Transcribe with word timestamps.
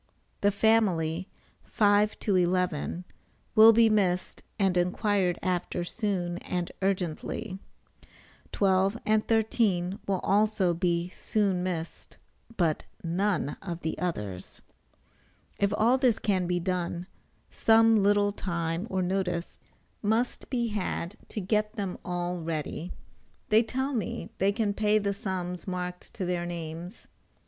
The 0.41 0.49
family 0.49 1.29
5 1.63 2.17
to 2.21 2.35
11 2.35 3.05
will 3.53 3.71
be 3.71 3.87
missed 3.87 4.41
and 4.57 4.75
inquired 4.75 5.37
after 5.43 5.83
soon 5.83 6.39
and 6.39 6.71
urgently; 6.81 7.59
12 8.51 8.97
and 9.05 9.27
13 9.27 9.99
will 10.07 10.17
also 10.21 10.73
be 10.73 11.09
soon 11.09 11.61
missed, 11.61 12.17
but 12.57 12.85
none 13.03 13.57
of 13.61 13.81
the 13.81 13.95
others. 13.99 14.63
If 15.59 15.71
all 15.77 15.99
this 15.99 16.17
can 16.17 16.47
be 16.47 16.59
done, 16.59 17.05
some 17.51 18.01
little 18.01 18.31
time 18.31 18.87
or 18.89 19.03
notice 19.03 19.59
must 20.01 20.49
be 20.49 20.69
had 20.69 21.15
to 21.27 21.39
get 21.39 21.73
them 21.75 21.99
all 22.03 22.39
ready. 22.41 22.91
They 23.49 23.61
tell 23.61 23.93
me 23.93 24.31
they 24.39 24.51
can 24.51 24.73
pay 24.73 24.97
the 24.97 25.13
sums 25.13 25.67
marked 25.67 26.11
to 26.15 26.25
their 26.25 26.47
names. 26.47 27.05